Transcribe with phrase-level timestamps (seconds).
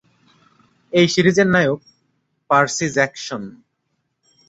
[0.93, 1.79] এই সিরিজের নায়ক
[2.49, 3.43] পার্সি জ্যাকসন।